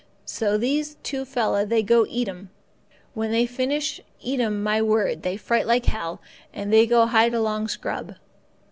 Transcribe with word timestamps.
So 0.25 0.57
these 0.57 0.95
two 1.03 1.25
fella 1.25 1.63
they 1.63 1.83
go 1.83 2.07
eat 2.09 2.27
'm. 2.27 2.49
When 3.13 3.29
they 3.29 3.45
finish 3.45 4.01
eat 4.19 4.39
'm, 4.39 4.63
my 4.63 4.81
word, 4.81 5.21
they 5.21 5.37
fright 5.37 5.67
like 5.67 5.85
hell, 5.85 6.23
and 6.51 6.73
they 6.73 6.87
go 6.87 7.05
hide 7.05 7.35
along 7.35 7.67
scrub. 7.67 8.15